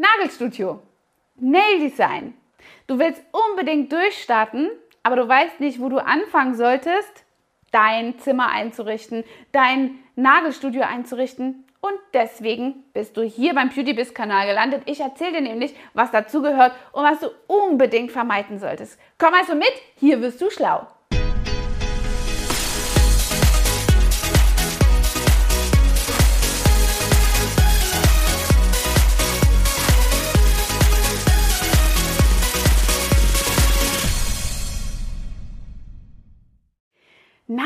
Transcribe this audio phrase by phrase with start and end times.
[0.00, 0.80] Nagelstudio,
[1.36, 2.32] Nail Design.
[2.86, 4.70] Du willst unbedingt durchstarten,
[5.02, 7.26] aber du weißt nicht, wo du anfangen solltest,
[7.70, 11.66] dein Zimmer einzurichten, dein Nagelstudio einzurichten.
[11.82, 14.84] Und deswegen bist du hier beim PewDieBiz Kanal gelandet.
[14.86, 18.98] Ich erzähle dir nämlich, was dazugehört und was du unbedingt vermeiden solltest.
[19.18, 20.86] Komm also mit, hier wirst du schlau.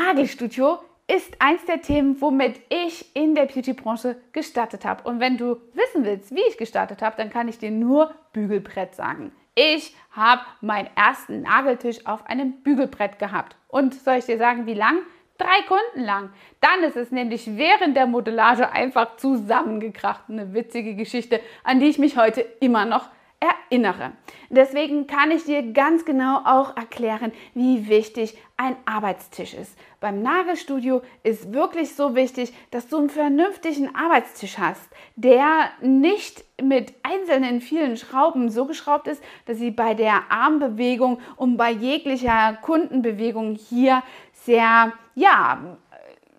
[0.05, 0.77] Nagelstudio
[1.07, 5.01] ist eins der Themen, womit ich in der Beauty-Branche gestartet habe.
[5.09, 8.93] Und wenn du wissen willst, wie ich gestartet habe, dann kann ich dir nur Bügelbrett
[8.93, 9.31] sagen.
[9.55, 13.55] Ich habe meinen ersten Nageltisch auf einem Bügelbrett gehabt.
[13.67, 14.99] Und soll ich dir sagen, wie lang?
[15.39, 16.29] Drei Kunden lang.
[16.61, 20.29] Dann ist es nämlich während der Modellage einfach zusammengekracht.
[20.29, 23.09] Eine witzige Geschichte, an die ich mich heute immer noch
[23.47, 24.11] erinnere.
[24.49, 29.77] Deswegen kann ich dir ganz genau auch erklären, wie wichtig ein Arbeitstisch ist.
[29.99, 36.93] Beim Nagelstudio ist wirklich so wichtig, dass du einen vernünftigen Arbeitstisch hast, der nicht mit
[37.03, 43.55] einzelnen vielen Schrauben so geschraubt ist, dass sie bei der Armbewegung und bei jeglicher Kundenbewegung
[43.55, 45.77] hier sehr, ja,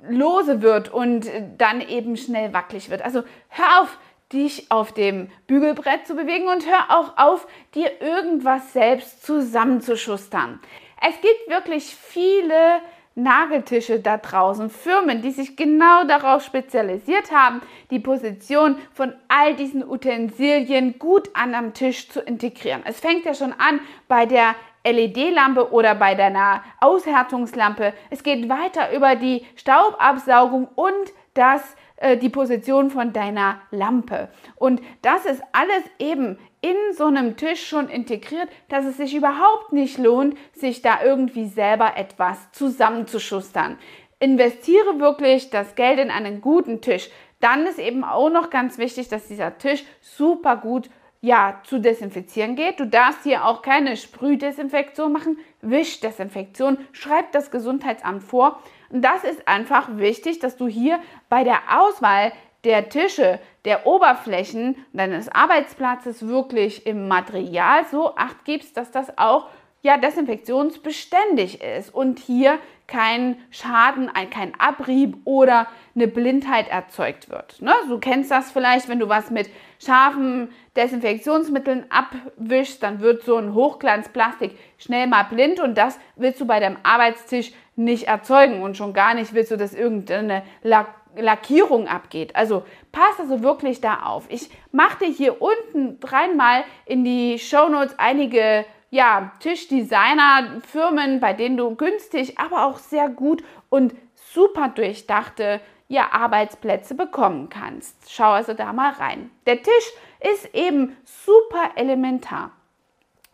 [0.09, 1.29] lose wird und
[1.59, 3.03] dann eben schnell wackelig wird.
[3.03, 3.99] Also hör auf,
[4.33, 10.61] dich auf dem Bügelbrett zu bewegen und hör auch auf, dir irgendwas selbst zusammenzuschustern.
[11.01, 12.81] Es gibt wirklich viele
[13.19, 19.89] Nageltische da draußen, Firmen, die sich genau darauf spezialisiert haben, die Position von all diesen
[19.89, 22.83] Utensilien gut an am Tisch zu integrieren.
[22.85, 24.55] Es fängt ja schon an bei der
[24.85, 27.95] LED-Lampe oder bei deiner Aushärtungslampe.
[28.11, 34.29] Es geht weiter über die Staubabsaugung und das äh, die Position von deiner Lampe.
[34.57, 39.73] Und das ist alles eben in so einem Tisch schon integriert, dass es sich überhaupt
[39.73, 43.79] nicht lohnt, sich da irgendwie selber etwas zusammenzuschustern.
[44.19, 47.11] Investiere wirklich das Geld in einen guten Tisch.
[47.41, 50.89] Dann ist eben auch noch ganz wichtig, dass dieser Tisch super gut
[51.21, 52.79] ja, zu desinfizieren geht.
[52.79, 56.79] Du darfst hier auch keine Sprühdesinfektion machen, Wischdesinfektion.
[56.93, 58.61] Schreib das Gesundheitsamt vor.
[58.91, 62.33] Und das ist einfach wichtig, dass du hier bei der Auswahl
[62.65, 69.49] der Tische, der Oberflächen deines Arbeitsplatzes wirklich im Material so acht gibst, dass das auch
[69.87, 72.59] ja desinfektionsbeständig ist und hier
[72.89, 77.63] kein Schaden, kein Abrieb oder eine Blindheit erzeugt wird.
[77.63, 77.73] Ne?
[77.89, 79.49] Du kennst das vielleicht, wenn du was mit
[79.81, 86.47] scharfen Desinfektionsmitteln abwischst, dann wird so ein Hochglanzplastik schnell mal blind und das willst du
[86.47, 91.89] bei deinem Arbeitstisch nicht erzeugen und schon gar nicht willst du, dass irgendeine Lack Lackierung
[91.89, 92.37] abgeht.
[92.37, 94.27] Also pass also wirklich da auf.
[94.29, 101.57] Ich mache dir hier unten dreimal in die Show Notes einige ja, Tischdesigner-Firmen, bei denen
[101.57, 108.11] du günstig, aber auch sehr gut und super durchdachte ja, Arbeitsplätze bekommen kannst.
[108.11, 109.31] Schau also da mal rein.
[109.47, 109.93] Der Tisch
[110.33, 112.51] ist eben super elementar.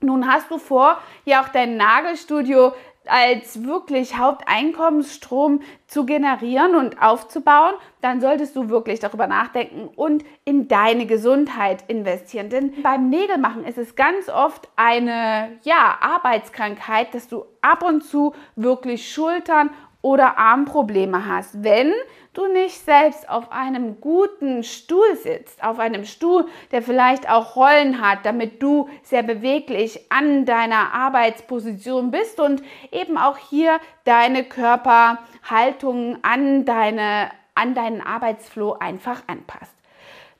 [0.01, 2.73] Nun hast du vor, ja auch dein Nagelstudio
[3.07, 10.69] als wirklich Haupteinkommensstrom zu generieren und aufzubauen, dann solltest du wirklich darüber nachdenken und in
[10.69, 12.49] deine Gesundheit investieren.
[12.49, 18.35] Denn beim Nägelmachen ist es ganz oft eine ja, Arbeitskrankheit, dass du ab und zu
[18.57, 19.71] wirklich Schultern
[20.03, 21.93] oder Armprobleme hast, wenn
[22.35, 28.01] du nicht selbst auf einem guten Stuhl sitzt, auf einem Stuhl, der vielleicht auch Rollen
[28.01, 36.19] hat, damit du sehr beweglich an deiner Arbeitsposition bist und eben auch hier deine Körperhaltung
[36.23, 39.75] an, deine, an deinen Arbeitsflow einfach anpasst.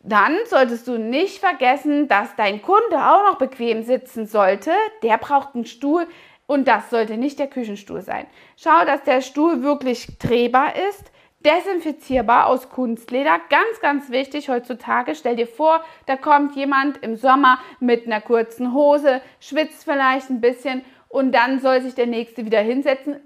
[0.05, 4.73] Dann solltest du nicht vergessen, dass dein Kunde auch noch bequem sitzen sollte.
[5.05, 6.09] Der braucht einen Stuhl,
[6.53, 8.27] und das sollte nicht der Küchenstuhl sein.
[8.59, 11.11] Schau, dass der Stuhl wirklich drehbar ist,
[11.47, 13.41] desinfizierbar aus Kunstleder.
[13.49, 15.15] Ganz, ganz wichtig heutzutage.
[15.15, 20.43] Stell dir vor, da kommt jemand im Sommer mit einer kurzen Hose, schwitzt vielleicht ein
[20.43, 23.17] bisschen und dann soll sich der nächste wieder hinsetzen.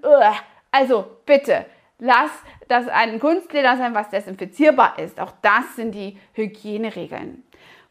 [0.71, 1.65] Also bitte,
[1.99, 2.31] lass
[2.69, 5.19] das ein Kunstleder sein, was desinfizierbar ist.
[5.19, 7.43] Auch das sind die Hygieneregeln.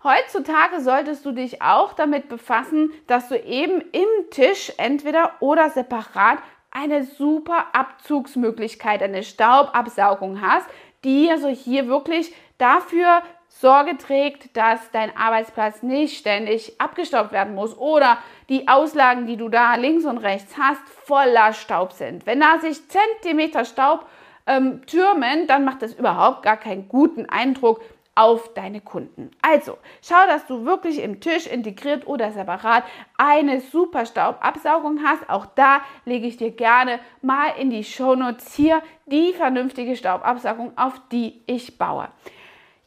[0.06, 6.38] Heutzutage solltest du dich auch damit befassen, dass du eben im Tisch entweder oder separat
[6.70, 10.68] eine super Abzugsmöglichkeit, eine Staubabsaugung hast,
[11.02, 17.76] die also hier wirklich dafür Sorge trägt, dass dein Arbeitsplatz nicht ständig abgestaubt werden muss
[17.76, 18.18] oder
[18.48, 22.26] die Auslagen, die du da links und rechts hast, voller Staub sind.
[22.26, 24.06] Wenn da sich Zentimeter Staub
[24.46, 27.80] ähm, türmen, dann macht das überhaupt gar keinen guten Eindruck
[28.16, 29.30] auf deine Kunden.
[29.42, 32.82] Also, schau, dass du wirklich im Tisch integriert oder separat
[33.16, 35.28] eine super Staubabsaugung hast.
[35.30, 41.00] Auch da lege ich dir gerne mal in die Shownotes hier die vernünftige Staubabsaugung, auf
[41.12, 42.08] die ich baue.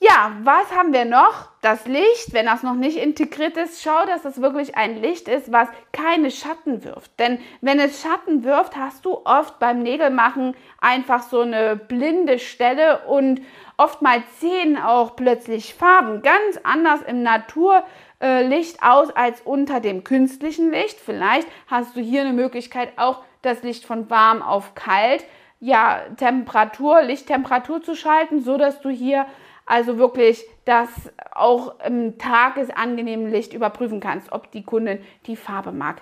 [0.01, 1.49] Ja, was haben wir noch?
[1.59, 5.51] Das Licht, wenn das noch nicht integriert ist, schau, dass das wirklich ein Licht ist,
[5.51, 7.19] was keine Schatten wirft.
[7.19, 12.99] Denn wenn es Schatten wirft, hast du oft beim Nägelmachen einfach so eine blinde Stelle
[13.07, 13.41] und
[13.75, 20.97] oftmals sehen auch plötzlich Farben ganz anders im Naturlicht aus als unter dem künstlichen Licht.
[20.97, 25.25] Vielleicht hast du hier eine Möglichkeit, auch das Licht von warm auf kalt,
[25.59, 29.25] ja, Temperatur, Lichttemperatur zu schalten, so dass du hier
[29.69, 30.89] also wirklich das
[31.31, 36.01] auch im tagesangenehmen Licht überprüfen kannst, ob die Kundin die Farbe mag.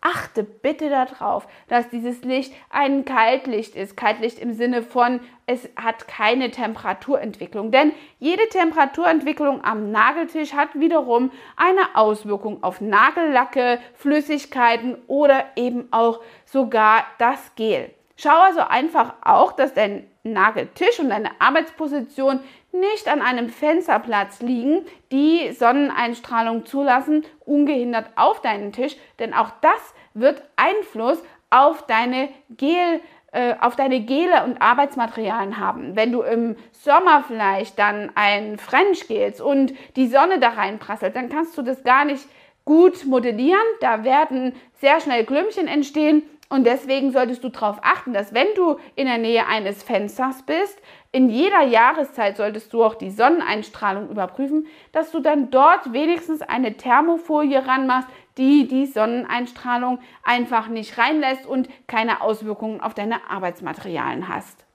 [0.00, 3.96] Achte bitte darauf, dass dieses Licht ein Kaltlicht ist.
[3.96, 7.72] Kaltlicht im Sinne von, es hat keine Temperaturentwicklung.
[7.72, 16.20] Denn jede Temperaturentwicklung am Nageltisch hat wiederum eine Auswirkung auf Nagellacke, Flüssigkeiten oder eben auch
[16.44, 17.90] sogar das Gel.
[18.20, 22.40] Schau also einfach auch, dass dein Nageltisch und deine Arbeitsposition
[22.72, 29.94] nicht an einem Fensterplatz liegen, die Sonneneinstrahlung zulassen, ungehindert auf deinen Tisch, denn auch das
[30.14, 33.00] wird Einfluss auf deine Gel
[33.30, 35.96] äh, auf deine Gele und Arbeitsmaterialien haben.
[35.96, 41.28] Wenn du im Sommer vielleicht dann ein French gelst und die Sonne da reinprasselt, dann
[41.28, 42.26] kannst du das gar nicht
[42.64, 43.60] gut modellieren.
[43.80, 48.78] Da werden sehr schnell Klümpchen entstehen und deswegen solltest du darauf achten, dass wenn du
[48.94, 50.80] in der Nähe eines Fensters bist,
[51.12, 56.76] in jeder Jahreszeit solltest du auch die Sonneneinstrahlung überprüfen, dass du dann dort wenigstens eine
[56.76, 58.08] Thermofolie ranmachst,
[58.38, 64.67] die die Sonneneinstrahlung einfach nicht reinlässt und keine Auswirkungen auf deine Arbeitsmaterialien hast.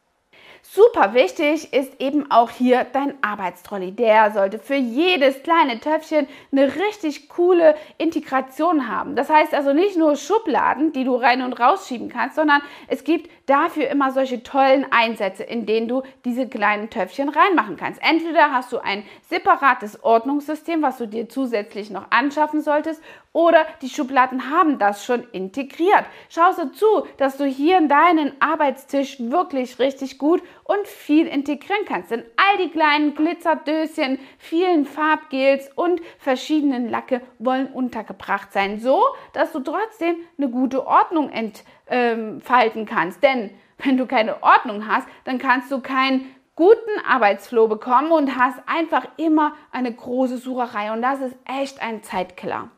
[0.75, 3.91] Super wichtig ist eben auch hier dein Arbeitstrolley.
[3.91, 9.15] Der sollte für jedes kleine Töpfchen eine richtig coole Integration haben.
[9.15, 13.29] Das heißt also nicht nur Schubladen, die du rein und rausschieben kannst, sondern es gibt
[13.45, 18.01] dafür immer solche tollen Einsätze, in denen du diese kleinen Töpfchen reinmachen kannst.
[18.01, 22.99] Entweder hast du ein separates Ordnungssystem, was du dir zusätzlich noch anschaffen solltest,
[23.33, 26.05] oder die Schubladen haben das schon integriert.
[26.29, 31.85] Schau so zu, dass du hier in deinen Arbeitstisch wirklich richtig gut und viel integrieren
[31.85, 32.11] kannst.
[32.11, 39.01] Denn all die kleinen Glitzerdöschen, vielen Farbgels und verschiedenen Lacke wollen untergebracht sein, so
[39.33, 43.23] dass du trotzdem eine gute Ordnung entfalten kannst.
[43.23, 48.59] Denn wenn du keine Ordnung hast, dann kannst du keinen guten Arbeitsflow bekommen und hast
[48.67, 52.69] einfach immer eine große Sucherei und das ist echt ein Zeitkiller.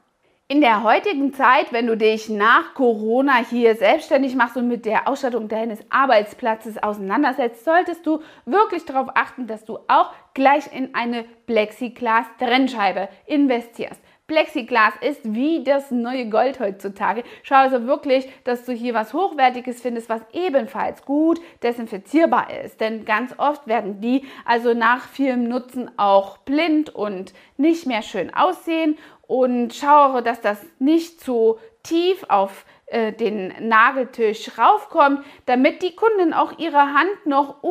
[0.47, 5.07] In der heutigen Zeit, wenn du dich nach Corona hier selbstständig machst und mit der
[5.07, 11.25] Ausstattung deines Arbeitsplatzes auseinandersetzt, solltest du wirklich darauf achten, dass du auch gleich in eine
[11.47, 13.99] Plexiglas-Trennscheibe investierst.
[14.27, 17.23] Plexiglas ist wie das neue Gold heutzutage.
[17.43, 22.81] Schau also wirklich, dass du hier was Hochwertiges findest, was ebenfalls gut desinfizierbar ist.
[22.81, 28.33] Denn ganz oft werden die also nach vielem Nutzen auch blind und nicht mehr schön
[28.33, 35.95] aussehen und schaue, dass das nicht zu tief auf äh, den Nageltisch raufkommt, damit die
[35.95, 37.63] Kundin auch ihre Hand noch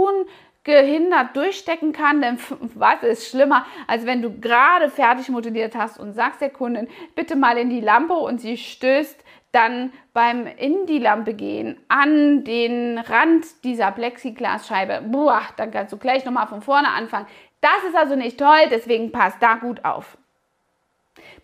[0.67, 2.21] ungehindert durchstecken kann.
[2.21, 2.39] Denn
[2.75, 7.37] was ist schlimmer, als wenn du gerade fertig modelliert hast und sagst der Kundin, bitte
[7.37, 12.99] mal in die Lampe und sie stößt dann beim in die Lampe gehen an den
[12.99, 15.03] Rand dieser Plexiglasscheibe.
[15.07, 17.27] Boah, dann kannst du gleich nochmal von vorne anfangen.
[17.61, 20.19] Das ist also nicht toll, deswegen passt da gut auf.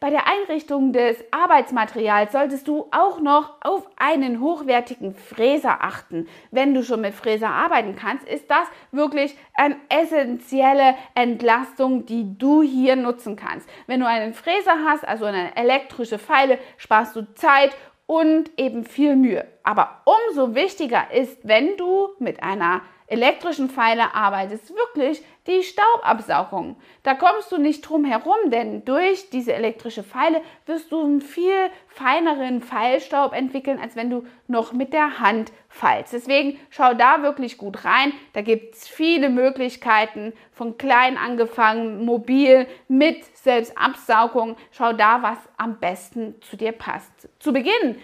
[0.01, 6.27] Bei der Einrichtung des Arbeitsmaterials solltest du auch noch auf einen hochwertigen Fräser achten.
[6.51, 12.63] Wenn du schon mit Fräser arbeiten kannst, ist das wirklich eine essentielle Entlastung, die du
[12.63, 13.69] hier nutzen kannst.
[13.87, 19.17] Wenn du einen Fräser hast, also eine elektrische Feile, sparst du Zeit und eben viel
[19.17, 19.47] Mühe.
[19.63, 26.77] Aber umso wichtiger ist, wenn du mit einer elektrischen Pfeiler arbeitest, wirklich die Staubabsaugung.
[27.03, 31.71] Da kommst du nicht drum herum, denn durch diese elektrische Pfeile wirst du einen viel
[31.89, 36.13] feineren Pfeilstaub entwickeln, als wenn du noch mit der Hand feilst.
[36.13, 38.13] Deswegen schau da wirklich gut rein.
[38.33, 44.57] Da gibt es viele Möglichkeiten, von klein angefangen, mobil, mit Selbstabsaugung.
[44.71, 47.29] Schau da, was am besten zu dir passt.
[47.41, 47.97] Zu Beginn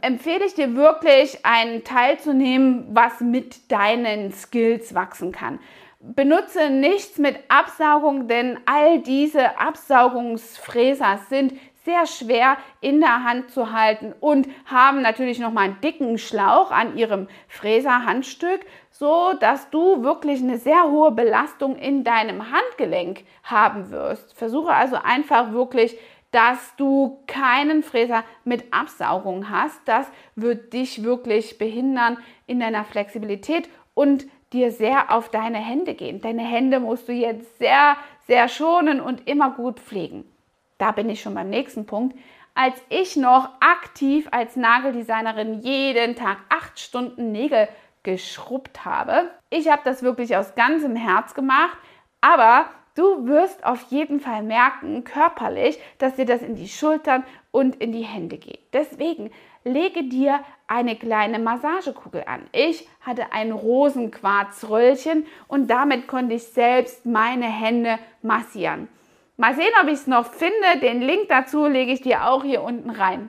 [0.00, 5.58] empfehle ich dir wirklich, einen Teil zu nehmen, was mit deinen Skills wachsen kann.
[6.00, 11.54] benutze nichts mit Absaugung, denn all diese Absaugungsfräser sind
[11.86, 16.72] sehr schwer in der Hand zu halten und haben natürlich noch mal einen dicken Schlauch
[16.72, 23.90] an ihrem Fräserhandstück, so dass du wirklich eine sehr hohe Belastung in deinem Handgelenk haben
[23.90, 24.36] wirst.
[24.36, 25.96] Versuche also einfach wirklich
[26.36, 29.80] dass du keinen Fräser mit Absaugung hast.
[29.86, 36.20] Das wird dich wirklich behindern in deiner Flexibilität und dir sehr auf deine Hände gehen.
[36.20, 40.30] Deine Hände musst du jetzt sehr, sehr schonen und immer gut pflegen.
[40.76, 42.14] Da bin ich schon beim nächsten Punkt.
[42.54, 47.66] Als ich noch aktiv als Nageldesignerin jeden Tag acht Stunden Nägel
[48.02, 51.78] geschrubbt habe, ich habe das wirklich aus ganzem Herz gemacht,
[52.20, 52.66] aber
[52.96, 57.92] Du wirst auf jeden Fall merken, körperlich, dass dir das in die Schultern und in
[57.92, 58.60] die Hände geht.
[58.72, 59.30] Deswegen
[59.64, 62.46] lege dir eine kleine Massagekugel an.
[62.52, 68.88] Ich hatte ein Rosenquarzröllchen und damit konnte ich selbst meine Hände massieren.
[69.36, 70.80] Mal sehen, ob ich es noch finde.
[70.80, 73.28] Den Link dazu lege ich dir auch hier unten rein.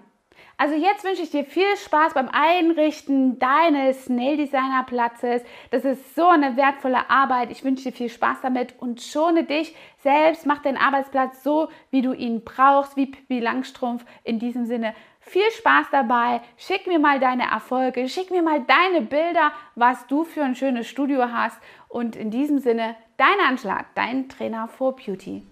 [0.60, 5.44] Also jetzt wünsche ich dir viel Spaß beim Einrichten deines Nail Designer Platzes.
[5.70, 7.52] Das ist so eine wertvolle Arbeit.
[7.52, 10.48] Ich wünsche dir viel Spaß damit und schone dich selbst.
[10.48, 14.04] Mach deinen Arbeitsplatz so, wie du ihn brauchst, wie Pippi Langstrumpf.
[14.24, 16.42] In diesem Sinne viel Spaß dabei.
[16.58, 20.88] Schick mir mal deine Erfolge, schick mir mal deine Bilder, was du für ein schönes
[20.88, 21.60] Studio hast.
[21.88, 25.44] Und in diesem Sinne, dein Anschlag, dein Trainer for Beauty.